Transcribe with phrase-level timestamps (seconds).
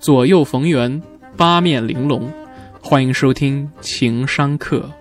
[0.00, 1.02] 左右逢源，
[1.36, 2.32] 八面玲珑。
[2.80, 4.92] 欢迎收听情商课。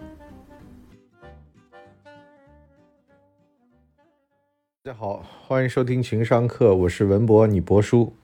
[4.83, 8.15] 大家好，欢迎收听情商课，我是文博，你博叔。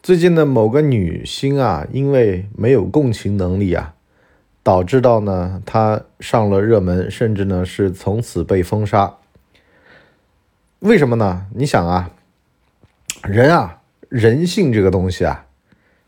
[0.00, 3.96] 最近的某个女星啊，因为没有共情能力啊，
[4.62, 9.16] 导致到呢她上了热门，甚至呢是从此被封杀。
[10.78, 11.48] 为什么呢？
[11.56, 12.12] 你想啊，
[13.24, 15.42] 人啊，人性这个东西啊。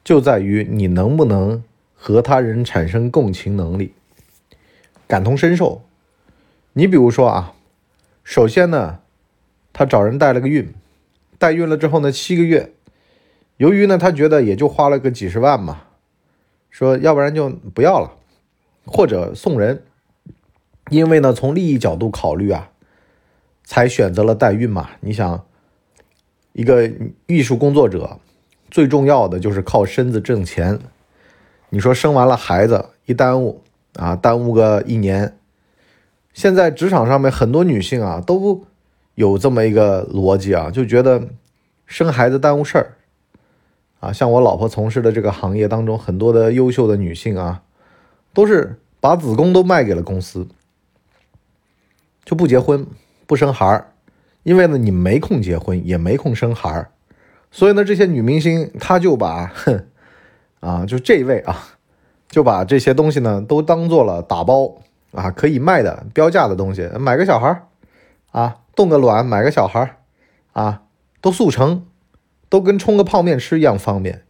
[0.09, 1.62] 就在于你能不能
[1.95, 3.93] 和他人产生共情能力、
[5.07, 5.83] 感同身受。
[6.73, 7.53] 你比如说啊，
[8.25, 9.01] 首先呢，
[9.75, 10.73] 他找人代了个孕，
[11.37, 12.73] 代孕了之后呢，七个月，
[13.59, 15.83] 由于呢他觉得也就花了个几十万嘛，
[16.71, 18.15] 说要不然就不要了，
[18.87, 19.83] 或者送人，
[20.88, 22.71] 因为呢从利益角度考虑啊，
[23.63, 24.88] 才选择了代孕嘛。
[25.01, 25.45] 你想，
[26.55, 26.91] 一个
[27.27, 28.19] 艺术工作者。
[28.71, 30.79] 最重要的就是靠身子挣钱。
[31.71, 33.63] 你说生完了孩子一耽误
[33.95, 35.37] 啊，耽误个一年。
[36.33, 38.65] 现在职场上面很多女性啊都
[39.16, 41.29] 有这么一个逻辑啊，就觉得
[41.87, 42.95] 生孩子耽误事儿
[44.01, 44.13] 啊。
[44.13, 47.63] 像我老婆从事的这个行业当中，很多的优秀的女性啊，
[48.32, 50.47] 都是把子宫都卖给了公司，
[52.25, 52.87] 就不结婚
[53.27, 53.93] 不生孩儿，
[54.45, 56.91] 因为呢你没空结婚，也没空生孩儿。
[57.51, 59.87] 所以呢，这些女明星她就把，哼，
[60.60, 61.68] 啊，就这位啊，
[62.29, 64.82] 就把这些东西呢都当做了打包
[65.12, 67.66] 啊，可以卖的标价的东西，买个小孩儿
[68.32, 69.97] 啊，冻个卵，买个小孩儿
[70.53, 70.82] 啊，
[71.22, 71.87] 都速成，
[72.50, 74.25] 都跟冲个泡面吃一样方便，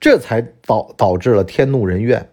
[0.00, 2.28] 这才导导致了天怒人怨。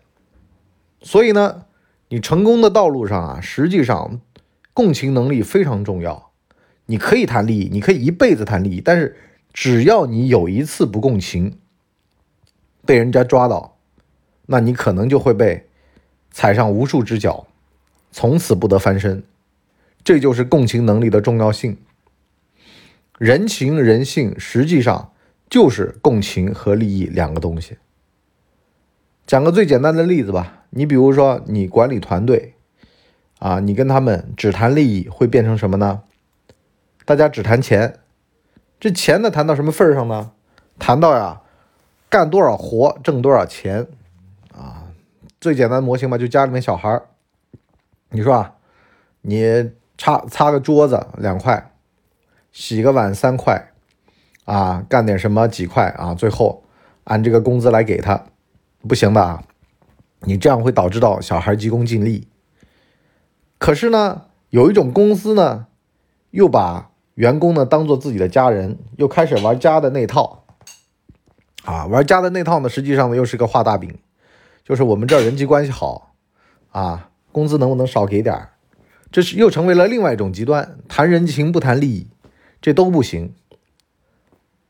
[1.01, 1.65] 所以呢，
[2.09, 4.19] 你成功的道路上啊，实际上
[4.73, 6.31] 共情能力非常重要。
[6.87, 9.15] 你可以谈利益，你可以一辈子谈利益，但是。
[9.53, 11.59] 只要你有一次不共情，
[12.85, 13.77] 被人家抓到，
[14.47, 15.67] 那你可能就会被
[16.31, 17.45] 踩上无数只脚，
[18.11, 19.23] 从此不得翻身。
[20.03, 21.77] 这就是共情能力的重要性。
[23.19, 25.13] 人情人性实际上
[25.49, 27.77] 就是共情和利益两个东西。
[29.27, 32.55] 讲个最简单的例子吧，你比如说你管理团队，
[33.37, 36.01] 啊，你跟他们只谈利益，会变成什么呢？
[37.05, 37.99] 大家只谈钱。
[38.83, 40.33] 这钱呢，谈到什么份上呢？
[40.77, 41.41] 谈到呀，
[42.09, 43.87] 干多少活挣多少钱
[44.53, 44.91] 啊？
[45.39, 47.05] 最简单的模型吧，就家里面小孩儿，
[48.09, 48.55] 你说啊，
[49.21, 51.71] 你擦擦个桌子两块，
[52.51, 53.71] 洗个碗三块，
[54.43, 56.13] 啊，干点什么几块啊？
[56.13, 56.65] 最后
[57.05, 58.25] 按这个工资来给他，
[58.85, 59.45] 不行的啊！
[60.23, 62.27] 你这样会导致到小孩急功近利。
[63.57, 65.67] 可是呢，有一种公司呢，
[66.31, 70.45] 又把员工呢，当做自己的家人，又开始玩家的那套，
[71.63, 73.97] 啊，玩家的那套呢，实际上呢，又是个画大饼，
[74.63, 76.15] 就是我们这人际关系好，
[76.71, 78.49] 啊，工资能不能少给点儿？
[79.11, 82.07] 这是又成为了另外一种极端，谈人情不谈利益，
[82.59, 83.35] 这都不行。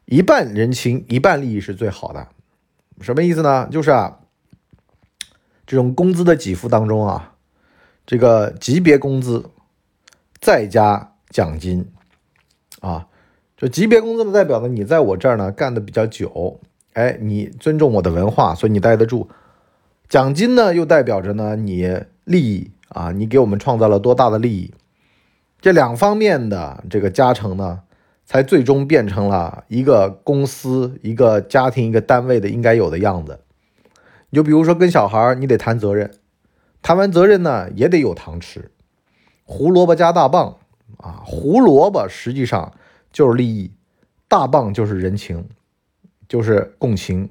[0.06, 2.28] 一半人情，一半利益是最好的。
[3.00, 3.70] 什么意思呢？
[3.72, 4.20] 就是啊，
[5.66, 7.36] 这种工资的给付当中啊，
[8.06, 9.50] 这个级别工资
[10.42, 11.90] 再加奖金。
[12.84, 13.08] 啊，
[13.56, 16.60] 就级别工资的代表呢，你在我这儿呢干的比较久，
[16.92, 19.30] 哎，你尊重我的文化，所以你待得住。
[20.10, 24.74] 奖金呢，又代表着呢你利益啊，你给我们创造了多大的利益？
[25.62, 27.84] 这两方面的这个加成呢，
[28.26, 33.40] 才最终变成了一个公司、一个家庭、一个单位的应该有的样子。
[34.30, 36.12] 你就比如说跟小孩，你得谈责任，
[36.82, 38.72] 谈完责任呢，也得有糖吃，
[39.46, 40.58] 胡萝卜加大棒。
[40.98, 42.72] 啊，胡萝卜实际上
[43.12, 43.72] 就是利益，
[44.28, 45.48] 大棒就是人情，
[46.28, 47.30] 就是共情，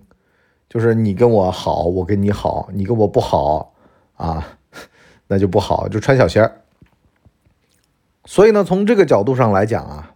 [0.68, 3.74] 就是你跟我好，我跟你好，你跟我不好
[4.14, 4.58] 啊，
[5.26, 6.62] 那就不好，就穿小鞋儿。
[8.24, 10.14] 所以呢，从这个角度上来讲啊，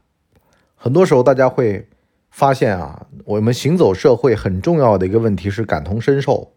[0.75, 1.89] 很多时候大家会
[2.31, 6.53] 发现啊，我们行走社会很重要的一个问题是感同身受。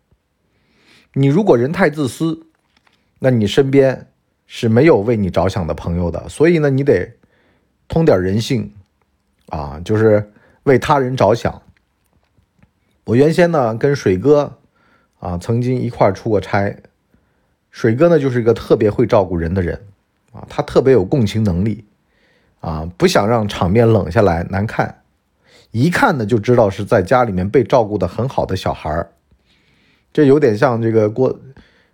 [1.14, 2.48] 你如果人太自私，
[3.20, 4.06] 那你身边。
[4.52, 7.14] 是没有为你着想的朋友的，所以呢，你得
[7.88, 8.74] 通点人性
[9.50, 10.32] 啊，就是
[10.64, 11.62] 为他人着想。
[13.04, 14.58] 我原先呢跟水哥
[15.20, 16.76] 啊曾经一块出过差，
[17.70, 19.80] 水哥呢就是一个特别会照顾人的人
[20.34, 21.86] 啊，他特别有共情能力
[22.60, 25.04] 啊，不想让场面冷下来难看，
[25.70, 29.12] 一看呢就知道是在家里面被照顾的很好的小孩儿，
[30.12, 31.40] 这有点像这个郭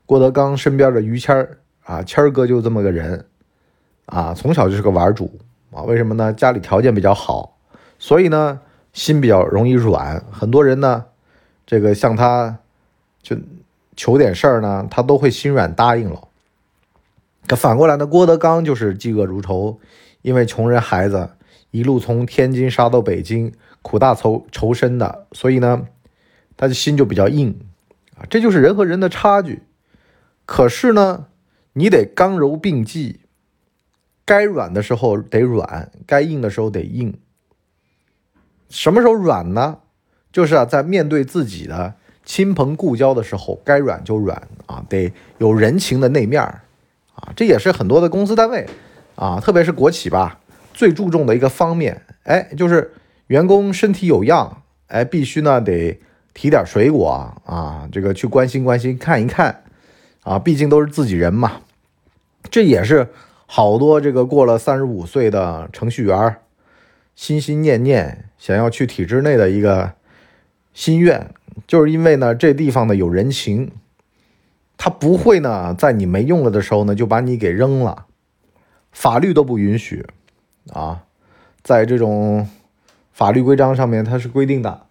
[0.06, 1.58] 郭德纲身边的于谦儿。
[1.86, 3.26] 啊，谦儿哥就这么个人，
[4.08, 5.40] 啊，从小就是个玩主
[5.72, 5.84] 啊。
[5.84, 6.34] 为什么呢？
[6.34, 7.58] 家里条件比较好，
[8.00, 8.60] 所以呢，
[8.92, 10.20] 心比较容易软。
[10.32, 11.06] 很多人呢，
[11.68, 12.58] 这个向他
[13.22, 13.38] 就
[13.96, 16.28] 求点事儿呢，他都会心软答应了。
[17.48, 19.80] 可反过来呢，郭德纲就是嫉恶如仇，
[20.24, 21.30] 因为穷人孩子
[21.70, 23.54] 一路从天津杀到北京，
[23.84, 25.86] 苦大仇仇深的，所以呢，
[26.58, 27.60] 他的心就比较硬
[28.18, 28.26] 啊。
[28.28, 29.62] 这就是人和人的差距。
[30.48, 31.28] 可是呢，
[31.78, 33.20] 你得刚柔并济，
[34.24, 37.18] 该软的时候得软，该硬的时候得硬。
[38.70, 39.80] 什么时候软呢？
[40.32, 41.94] 就是啊，在面对自己的
[42.24, 46.62] 亲朋故交的时候，该软就软啊，得有人情的那面儿。
[47.14, 48.66] 啊，这也是很多的公司单位
[49.16, 50.40] 啊，特别是国企吧，
[50.74, 52.02] 最注重的一个方面。
[52.24, 52.94] 哎，就是
[53.28, 56.00] 员工身体有恙，哎，必须呢得
[56.34, 59.65] 提点水果啊，这个去关心关心，看一看
[60.26, 61.62] 啊，毕竟都是自己人嘛。
[62.52, 63.08] 这也是
[63.46, 66.36] 好多这个过了三十五岁的程序员
[67.16, 69.94] 心心念念想要去体制内的一个
[70.74, 71.34] 心愿，
[71.66, 73.72] 就是因为呢这地方呢有人情。
[74.78, 78.08] 他不会呢，在你没用了的时候呢，就把你给扔了，
[78.92, 80.06] 法律都不允许
[80.74, 81.04] 啊。
[81.64, 82.50] 在这种
[83.14, 84.88] 法律规章上面，它是规定的，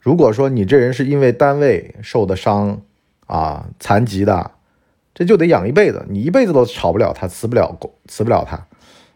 [0.00, 2.80] 如果说你这人是因为单位受的伤
[3.26, 4.52] 啊，残疾的，
[5.20, 8.66] 这就得养一辈子，你一辈子都炒不了他，辞不了工辞不了他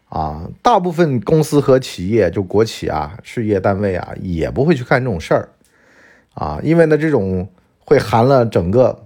[0.07, 0.47] 啊。
[0.61, 5.49] 大部分公司和企业，就国企啊，事业单位啊，也不会去干这种事儿
[6.35, 7.49] 啊，因为呢，这种
[7.79, 9.01] 会寒了整个。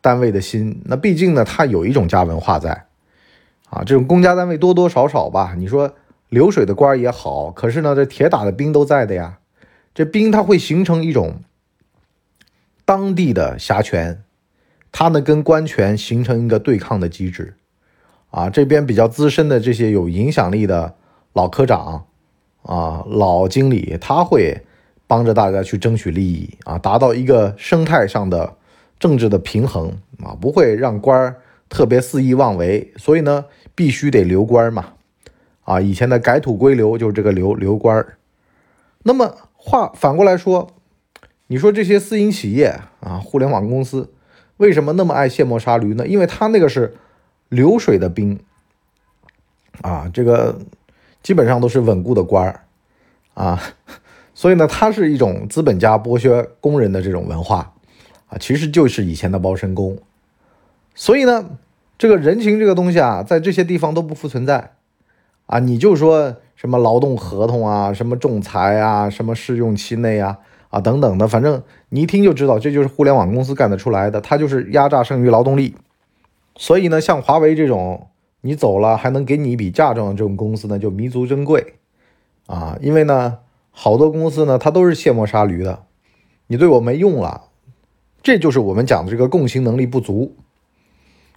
[0.00, 2.84] 单位的心，那毕竟呢，它有一种家文化在，
[3.70, 5.54] 啊，这种公家单位多多少少吧。
[5.56, 5.94] 你说
[6.28, 9.38] 流水的官也好，可是呢，这铁打的兵都在的呀。
[9.94, 11.36] 这兵它会形成一种
[12.84, 14.23] 当地的辖权，
[14.96, 17.56] 它呢跟官权形成一个对抗的机制，
[18.30, 20.94] 啊，这边比较资深的这些有影响力的
[21.32, 22.06] 老科长，
[22.62, 24.62] 啊，老经理，他会
[25.08, 28.54] 帮着大家去争取利益，啊，达到一个生态上的。
[28.96, 33.44] 政治的平衡啊，不会让官儿特别肆意妄为，所以呢，
[33.74, 34.94] 必须得留官嘛。
[35.64, 38.16] 啊，以前的改土归流就是这个留留官儿。
[39.02, 40.70] 那么话反过来说，
[41.48, 44.14] 你说这些私营企业啊，互联网公司
[44.64, 46.06] 为什么那么爱卸磨杀驴呢？
[46.06, 46.96] 因为他那个是
[47.50, 48.40] 流水的兵
[49.82, 50.58] 啊，这个
[51.22, 52.64] 基本上都是稳固的官儿
[53.34, 53.60] 啊，
[54.32, 57.74] 所以呢，它是一种资本家剥削工人的这种文化
[58.28, 58.38] 啊。
[58.40, 59.98] 其实就是以前的包身工，
[60.94, 61.58] 所以呢，
[61.98, 64.72] 这个人情这个东西啊，在这些地方都不复存在
[65.44, 65.58] 啊。
[65.58, 70.38] 你就说什么劳动合同啊，什么仲裁啊，什么试用期内啊
[70.74, 75.76] 啊等等的，反正你一听就知道，这就是互联网公司干得出来的，它就是压榨剩余劳动力。
[76.56, 78.08] 所以呢，像华为这种，
[78.40, 81.74] 你走了还能给你一笔嫁妆的这种公司呢，就弥足珍贵
[82.46, 82.76] 啊。
[82.80, 83.38] 因为呢，
[83.70, 85.84] 好多公司呢，它都是卸磨杀驴的，
[86.48, 87.42] 你对我没用了。
[88.20, 90.34] 这就是我们讲的这个共情能力不足。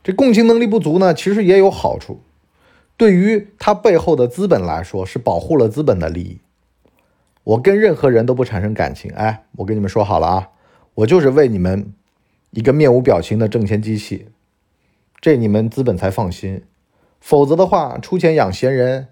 [0.04, 2.22] 这共情能力不足呢，其实也有好处，
[2.98, 6.40] 对于他背后的资本来说，是保护了资本的利益。
[7.48, 10.50] 我跟任何人都不产生感情，哎，我跟你们说好了啊，
[10.96, 11.94] 我就是为你们
[12.52, 14.28] 一个面无表情的挣钱机器，
[15.22, 16.64] 这你们资本才放心。
[17.22, 19.08] 否则的话，出钱养闲人，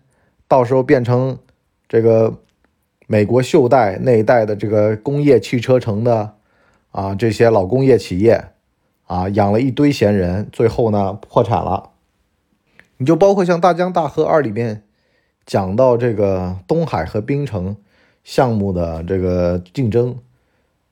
[0.49, 1.39] 到时候变成
[1.87, 2.41] 这个
[3.07, 6.35] 美国袖带那一带的这个工业汽车城的。
[6.91, 8.51] 啊，这些老工业企业，
[9.05, 11.91] 啊，养了一堆闲人，最后呢破产了。
[12.97, 14.83] 你就包括像《大江大河二》里面
[15.45, 17.75] 讲到这个东海和滨城
[18.25, 20.17] 项目的这个竞争，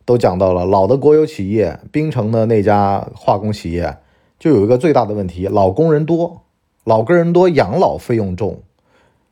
[0.06, 3.98] 都讲到了老的国有企业滨城的那家化工企业，
[4.38, 6.44] 就有一个最大的问题：老工人多，
[6.84, 8.62] 老工人多，养老费用重，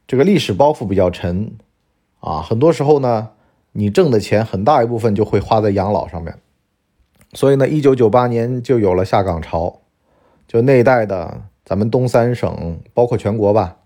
[0.08, 1.53] 这个历史包袱比较沉。
[2.20, 3.29] 啊，很多时候呢，
[3.74, 6.36] 你挣的钱很大一部分就会花在养老上面。
[7.34, 9.79] 所以呢，一九九八年就有了下岗潮，
[10.48, 13.77] 就那一代的咱们东三省，包括全国吧，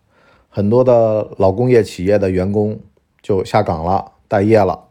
[0.50, 2.80] 很多的老工业企业的员工
[3.26, 4.90] 就下岗了，待业了。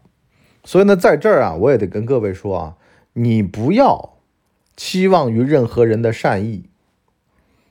[0.64, 2.76] 所以呢，在这儿啊，我也得跟各位说啊，
[3.12, 4.14] 你不要
[4.76, 6.64] 期望于任何人的善意。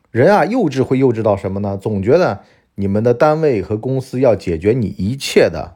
[0.10, 1.78] 人啊，幼稚会幼稚到什么呢？
[1.78, 2.44] 总觉得
[2.76, 5.76] 你们的单位和公司要解决你一切的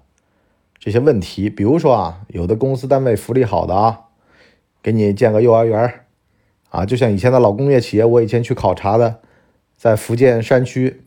[0.79, 1.49] 这些问题。
[1.49, 4.03] 比如说啊，有的公司单位福利好的啊。
[4.81, 6.05] 给你建个幼儿园
[6.69, 9.19] 啊，就像以前的老工业企业，我以前去考察的，
[9.75, 11.01] 在福建山区，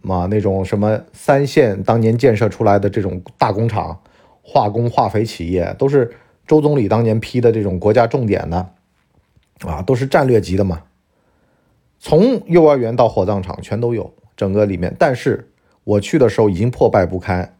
[0.00, 4.00] 嘛那种什么三线当年建设出来的这种大工厂，
[4.42, 6.10] 化工化肥企业，都是
[6.46, 8.70] 周总理当年批的这种国家重点的，
[9.60, 10.82] 啊，都是战略级的嘛。
[11.98, 15.50] 从幼儿园到火葬场全都有，整个里面，但是
[15.84, 17.54] 我去的时候已经破败不堪，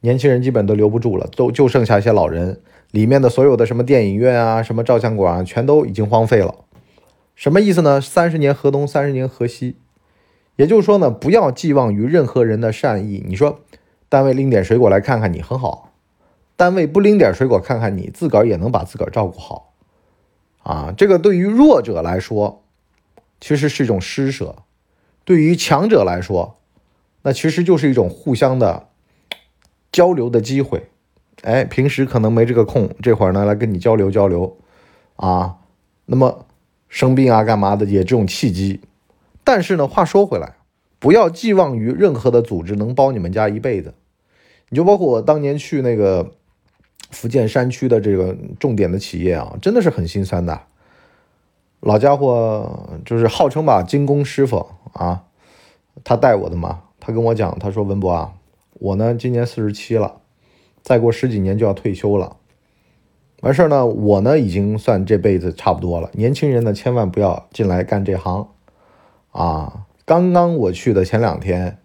[0.00, 2.60] 年轻人基本都留不住了，都就剩下一些老人。
[2.90, 6.54] 里面的所有的什么电影院啊、什么照相馆啊，全都已经荒废了。
[7.34, 8.00] 什么意思呢？
[8.00, 9.76] 三十年河东，三十年河西。
[10.56, 13.24] 也就是说呢，不要寄望于任何人的善意。
[13.26, 13.60] 你说，
[14.08, 15.92] 单位拎点水果来看看你很好，
[16.56, 19.74] 单位不拎点水果看看你，自个儿也能把自个儿照顾好。
[20.62, 22.64] 啊，这个对于弱者来说，
[23.40, 24.64] 其实是一种施舍；
[25.24, 26.56] 对于强者来说，
[27.22, 28.88] 那其实就是一种互相的
[29.92, 30.88] 交流的机会。
[31.42, 34.56] 哎，平时可能没这个空，这会儿呢来跟你交流交流，
[35.16, 35.56] 啊，
[36.06, 36.46] 那么
[36.88, 38.80] 生病啊干嘛的也这种契机。
[39.46, 40.56] 但是呢，话说回来，
[40.98, 43.94] 不要寄望于任何的组织能包你们家一辈子。
[44.70, 46.32] 你就包括我当年去那个
[47.12, 50.62] 福建山区的这个重点的企业啊，真的是很心酸的。
[51.78, 55.22] 老家伙就是号称吧精工师傅啊，
[56.02, 58.34] 他带我的嘛，他跟我讲，他说文博啊，
[58.72, 60.22] 我呢今年四十七了，
[60.82, 62.36] 再过十几年就要退休了。
[63.42, 66.10] 完事儿呢，我呢已经算这辈子差不多了。
[66.14, 68.48] 年轻人呢，千万不要进来干这行。
[69.36, 71.76] 啊，刚刚我去的前两天，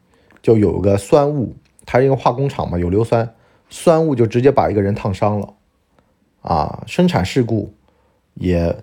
[0.42, 1.54] 就有个酸雾，
[1.86, 3.36] 它是一个化工厂嘛，有硫酸，
[3.70, 5.54] 酸雾就直接把一个人烫伤了。
[6.42, 7.74] 啊，生产事故
[8.36, 8.74] 也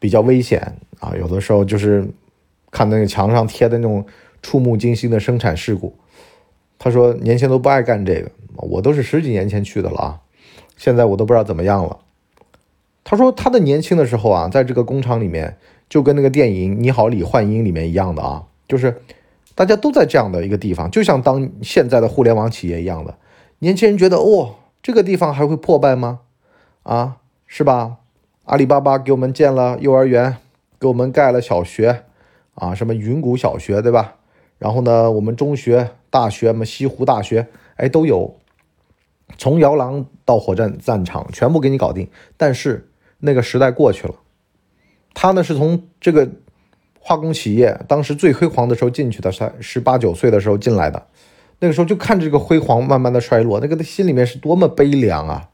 [0.00, 2.08] 比较危险啊，有的时候就是
[2.72, 4.04] 看那个墙上贴的那种
[4.42, 5.96] 触目惊心的生产事故。
[6.80, 10.20] 他说年轻都不爱干这个，我都是十几年前去的了啊，
[10.76, 12.00] 现在我都不知道怎么样了。
[13.04, 15.56] 他说他的年轻的时候啊，在这个工厂里面。
[15.88, 19.02] 就跟那个电影《你好，李焕英》里面一样的啊，就是
[19.54, 23.16] 大家都在这样的一个地方，就像当现在的互联网企业一样的，
[23.60, 26.20] 年轻人觉得哦，这个地方还会破败吗？
[26.82, 27.16] 啊，
[27.46, 27.98] 是吧？
[28.44, 30.36] 阿里巴巴给我们建了幼儿园，
[30.78, 32.04] 给我们盖了小学，
[32.54, 34.16] 啊，什么云谷小学，对吧？
[34.58, 38.36] 然后呢，我们中学、大学嘛，西湖大学，哎，都有，
[39.36, 42.08] 从摇篮到火战战场，全部给你搞定。
[42.36, 42.88] 但是
[43.18, 44.14] 那个时代过去了。
[45.18, 46.28] 他呢是从这个
[47.00, 51.06] 化工企业当时最辉煌的时候进去的，才十八九岁的时候进来的，
[51.58, 55.48] 那个时候就看这个辉煌慢慢的衰落，那个他心里面是多么悲凉啊！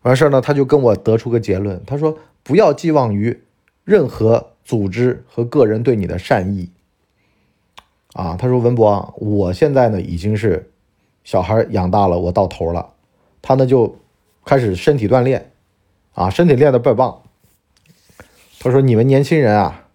[0.00, 3.38] 完事儿呢，他就跟我得出个结论，他说不要寄望于
[3.84, 6.70] 任何组织和个人对你的善意
[8.14, 8.34] 啊。
[8.34, 10.70] 他说文博，我现在呢已经是
[11.22, 12.94] 小孩养大了，我到头了，
[13.42, 13.94] 他呢就
[14.42, 15.52] 开始身体锻炼
[16.14, 17.20] 啊，身体练得倍棒。
[18.64, 19.88] 他说：“你们年轻人啊，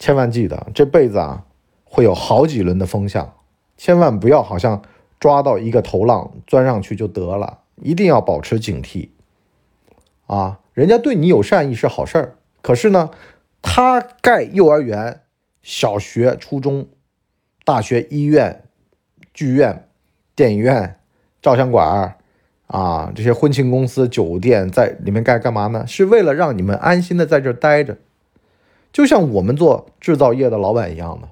[0.00, 1.44] 千万记得这辈子啊
[1.84, 3.36] 会有好几轮的风向，
[3.76, 4.82] 千万不要好像
[5.20, 9.10] 抓到一个头浪钻上去就得了，一定要保持警惕。
[10.26, 13.10] 啊，人家对你有善意是好事儿，可是呢，
[13.62, 15.20] 他盖幼儿园、
[15.62, 16.88] 小学、初中、
[17.64, 18.64] 大学、医院、
[19.32, 19.88] 剧院、
[20.34, 20.98] 电影院、
[21.40, 22.16] 照相馆儿。”
[22.68, 25.86] 啊，这些婚庆公司、酒店在里面盖干嘛呢？
[25.86, 27.96] 是为了让你们安心的在这待着，
[28.92, 31.28] 就像我们做制造业的老板一样的。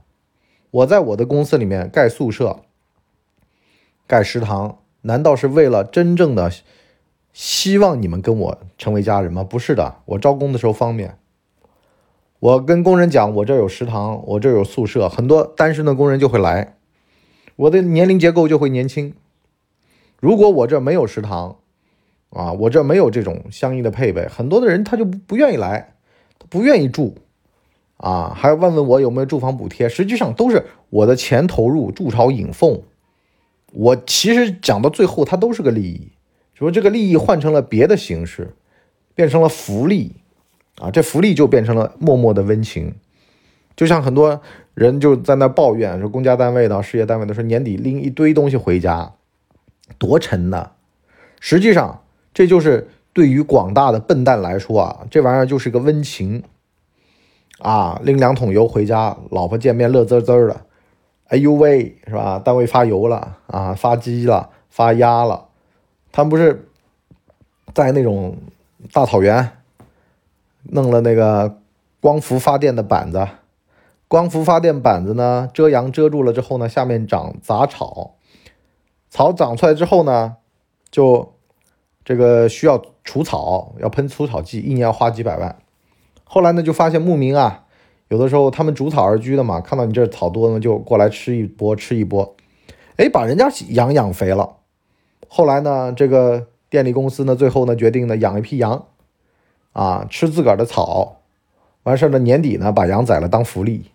[0.71, 2.61] 我在我的公司里面盖宿舍、
[4.07, 6.51] 盖食堂，难道是为了真正的
[7.35, 9.45] 希望你们跟我成为家人吗？
[9.45, 11.19] 不是的，我招工的时候方便。
[12.41, 16.77] 我跟工人讲，我这有食堂，我这有宿舍，很多单身的工人就会来，
[17.57, 19.13] 我的年龄结构就会年轻。
[20.19, 21.57] 如果我这没有食堂，
[22.31, 25.95] 啊，我这没有这种相应的配备，很多的人他就不愿意来，
[26.39, 27.17] 他不愿意住，
[27.99, 32.83] 啊，还问问我有没有住房补贴，实际上都是我的钱投入，筑巢引凤。
[33.73, 36.13] 我其实讲到最后，它都是个利益，
[36.55, 38.55] 说这个利益换成了别的形式，
[39.15, 40.17] 变成了福利，
[40.79, 42.95] 啊，这福利就变成了默默的温情。
[43.77, 44.41] 就像很多
[44.73, 49.13] 人就在那抱怨说，公家单位的、事业单位的说年底拎一堆东西回家。
[49.99, 50.71] 多沉呐！
[51.41, 52.03] 实际上，
[52.35, 56.43] 这就是对于广大的笨蛋来说啊，这玩意儿就是个温情
[57.59, 58.01] 啊！
[58.03, 60.67] 拎两桶油回家，老婆见面乐滋滋的。
[61.29, 62.39] 哎呦喂，是吧？
[62.39, 65.47] 单位发油了啊，发鸡了，发鸭了。
[66.13, 66.69] 他们不是
[67.75, 68.37] 在那种
[68.93, 69.53] 大草原
[70.63, 71.59] 弄了那个
[72.01, 73.27] 光伏发电的板子，
[74.09, 78.16] 光伏发电板子呢，遮阳遮住了之后呢，下面长杂草。
[79.09, 80.37] 草长出来之后呢，
[80.91, 81.35] 就
[82.05, 85.57] 这个需要除草，要喷除草剂，一年要花几百万。
[86.25, 87.65] 后来呢，就发现牧民啊，
[88.09, 92.37] 有的时候他们逐草而居的嘛，看到你这草多呢，就过来吃一波，吃一波，
[92.97, 94.57] 哎，把人家羊养肥了。
[95.29, 98.87] 后来呢，这个电力公司呢，最后呢，决定呢，养一批羊，
[99.73, 101.23] 啊，吃自个儿的草，
[101.85, 103.91] 完事儿呢，年底呢，把羊宰了当福利，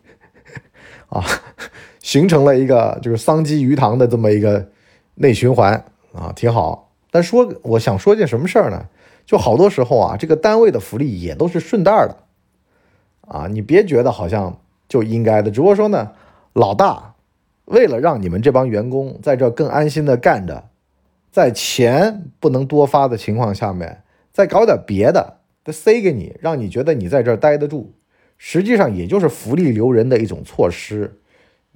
[1.09, 1.23] 啊，
[1.99, 4.69] 形成了一个就是桑基鱼塘的这么一个。
[5.21, 6.91] 内循环啊，挺好。
[7.09, 8.85] 但说我想说件什么事儿呢？
[9.25, 12.17] 就好多时候啊，这个单位的福利也都是顺带的，
[13.21, 14.59] 啊，你别觉得好像
[14.89, 16.11] 就应该的，只不过说呢，
[16.53, 17.13] 老大
[17.65, 20.65] 为了让你们这帮员工在这更安心的干着，
[21.31, 27.93] 在钱不能多发的情况下面，再搞点别的，再塞给你，让你觉得你在这待得住，
[28.37, 31.19] 实际上也就是福利留人的一种措施，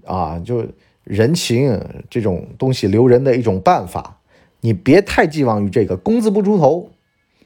[0.04, 0.66] 啊，就
[1.06, 4.20] 人情这种东西留人的一种办法，
[4.60, 6.90] 你别太寄望于这个工资不出头。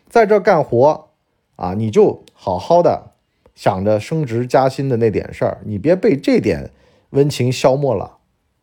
[0.09, 1.09] 在这干活
[1.55, 3.11] 啊，你就好好的
[3.53, 6.71] 想着升职加薪的那点事儿，你别被这点
[7.11, 8.17] 温情消磨了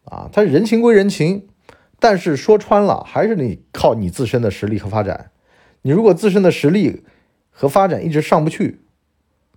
[0.07, 0.29] 啊！
[0.33, 1.47] 他人情归人情，
[2.00, 5.31] 但是说穿了，还是你靠你自身的实力和发展。
[5.83, 7.05] 你如果自身的实力
[7.50, 8.81] 和发展一直上不去，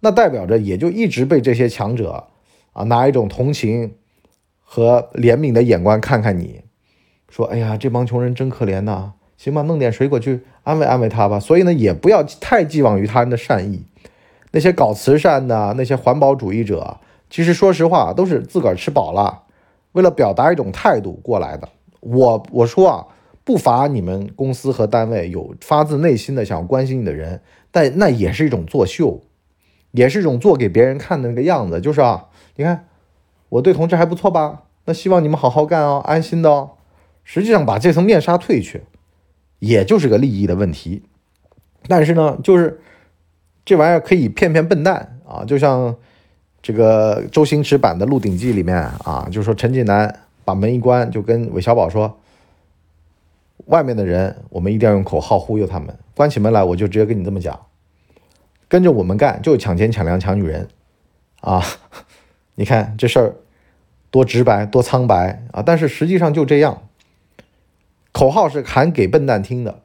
[0.01, 2.27] 那代表着也就一直被这些强者
[2.73, 3.95] 啊拿一种同情
[4.71, 6.61] 和怜悯的眼光看看你，
[7.27, 11.39] 说：“哎呀，这帮穷人真可怜呐。”行吧，弄点水果去安慰安慰他吧。
[11.39, 13.83] 所以呢，也不要太寄望于他人的善意。
[14.51, 16.97] 那些搞慈善的、那些环保主义者，
[17.31, 19.41] 其实说实话都是自个儿吃饱了，
[19.93, 21.67] 为了表达一种态度过来的。
[22.01, 23.07] 我我说啊，
[23.43, 29.19] 不乏你们公司和单位有发自内心的想要关心你的人，但那也是一种作秀，
[29.93, 31.81] 也是一种做给别人看的那个样子。
[31.81, 32.85] 就是啊，你看
[33.49, 34.63] 我对同志还不错吧？
[34.85, 36.71] 那希望你们好好干哦，安心的哦。
[37.23, 38.83] 实际上把这层面纱褪去。
[39.59, 41.03] 也就是个利益的问题，
[41.85, 42.79] 但是呢，就是
[43.65, 45.43] 这玩意儿可以骗骗笨蛋啊！
[45.43, 45.93] 就像
[46.61, 52.19] 这个周星驰版的《鹿鼎记》里面啊，就说陈近南把门一关，就跟韦小宝说
[53.67, 55.93] ：“外面的人，我们一定要用口号忽悠他们。
[56.15, 57.59] 关起门来，我就直接跟你这么讲，
[58.69, 60.69] 跟着我们干，就抢钱、抢粮、抢女人
[61.41, 61.61] 啊！
[62.59, 63.35] 你看这事儿
[64.11, 65.63] 多直白、多苍白啊！
[65.65, 66.83] 但是实际上就这样。”
[68.11, 69.83] 口号是喊给笨蛋听的，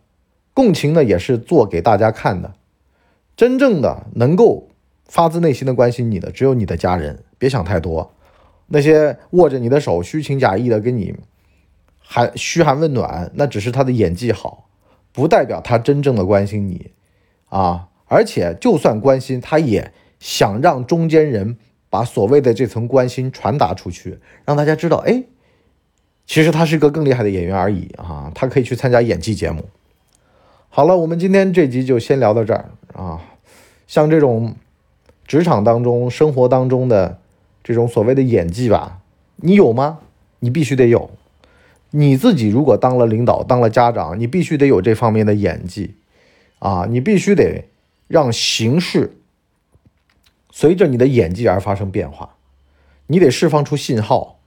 [0.52, 2.54] 共情呢也是做给大家看的。
[3.36, 4.70] 真正的能够
[5.06, 7.22] 发自内心的关心你的，只有你的家人。
[7.38, 8.12] 别想太多，
[8.66, 11.14] 那些握着你的手虚情假意的跟你
[12.00, 14.68] 寒嘘寒问暖，那只是他的演技好，
[15.12, 16.90] 不代表他真正的关心你
[17.50, 17.90] 啊！
[18.06, 21.56] 而且就算关心，他也想让中间人
[21.94, 25.22] 把所谓的这层关心传达出去，让大家知道，哎。
[26.26, 29.62] 其实他是一个更厉害的演员而已啊，他可以去参加演技节目。
[30.70, 33.20] 好了，我们今天这集就先聊到这儿啊。
[33.86, 34.56] 像这种
[35.24, 37.18] 职场当中、生活当中的
[37.62, 38.98] 这种所谓的演技吧，
[39.36, 40.00] 你有吗？
[40.40, 41.10] 你必须得有。
[41.90, 45.94] 你自己如果当了领导、当了家长，你必须得有这方面的演技
[46.58, 47.66] 啊，你必须得
[48.08, 49.12] 让形势
[50.56, 52.36] 随着你的演技而发生变化，
[53.08, 54.38] 你得释放出信号。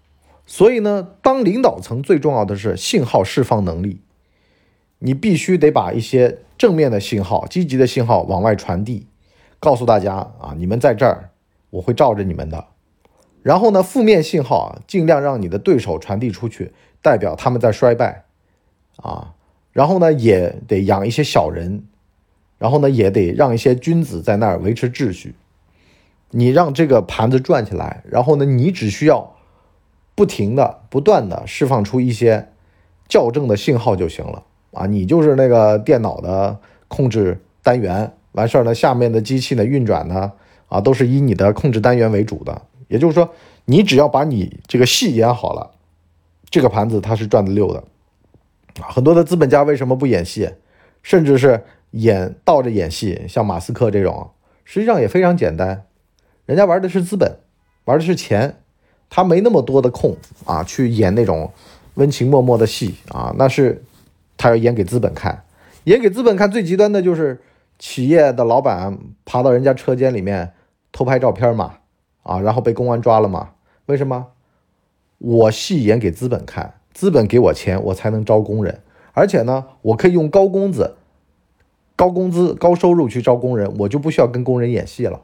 [0.45, 3.99] 所以呢，当领导层最重要的是信号释放能力，
[4.99, 9.05] 你必须得把一些正面的信号、积极的信号往外传递，
[9.59, 11.31] 告诉大家啊，你们在这儿，
[11.71, 12.67] 我会罩着你们的。
[13.43, 18.23] 然后呢，负面信号啊，尽量让你的对手传递出去，代表他们在衰败
[18.95, 19.33] 啊。
[19.73, 21.83] 然后呢，也得养一些小人，
[22.57, 25.35] 然后呢，也得让一些君子在那儿维持秩序。
[26.31, 29.33] 你让这个盘子转起来，然后呢，你只需要。
[30.15, 32.47] 不停的、不断的释放出一些
[33.07, 34.87] 校正的信号就行了啊！
[34.87, 40.31] 你就是那个电脑的控制单元，完事儿呢，下面的机器呢运转呢
[40.69, 42.63] 啊，都是以你的控制单元为主的。
[42.87, 43.29] 也就是说，
[43.65, 45.69] 你只要把你这个戏演好了，
[46.49, 47.83] 这个盘子它是转的溜的。
[48.81, 50.49] 很多的资本家为什么不演戏，
[51.03, 53.21] 甚至是演倒着演戏？
[53.29, 54.31] 像马斯克这种，
[54.65, 55.83] 实际上也非常简单，
[56.47, 57.38] 人家玩的是资本，
[57.86, 58.57] 玩的是钱。
[59.10, 61.49] 他没那么多的空啊，去演那种
[61.93, 63.81] 温情脉脉的戏啊，那是
[64.36, 65.43] 他要演给资本看，
[65.86, 66.51] 演给资本看。
[66.51, 67.39] 最极端的就是
[67.79, 70.51] 企业的老板爬到人家车间里面
[70.91, 71.75] 偷拍照片嘛，
[72.23, 73.51] 啊，然后被公安抓了嘛？
[73.86, 74.27] 为什么？
[75.19, 78.81] 我戏演给资本看，资本给我钱，我才能招工人，
[79.13, 80.95] 而且呢，我可以用高工资、
[81.95, 85.21] 高工资、高收入去招工人，我就不需要跟工人演戏了。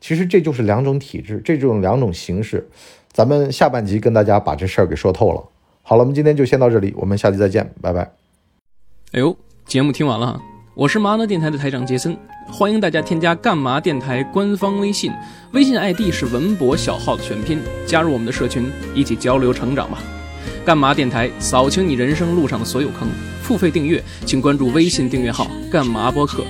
[0.00, 2.68] 其实这就是两种体制，这种两种形式。
[3.12, 5.42] 咱们下半集跟大家把这事儿给说透了。
[5.82, 8.02] 好了，我们今天就先到这里，我们下期再见，拜拜。
[9.12, 10.40] 哎呦，节目听完了，
[10.74, 15.10] 我是麻辣电台的台长杰森，欢迎大家添加干嘛电台官方微信，
[15.52, 19.98] 微信 ID 是文博小号的全拼，加入我们的社群，一起交流成长吧。
[20.64, 23.08] 干嘛电台扫清你人生路上的所有坑，
[23.40, 26.44] 付费订阅请关注微信订阅号干嘛播客。